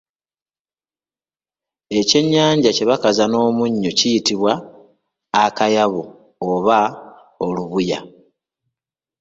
[1.99, 4.53] Ekyennyanja kye bakaza n’omunnyo kiyitibwa
[5.43, 6.03] Akayabu
[6.53, 6.79] oba
[7.45, 7.99] Olubunya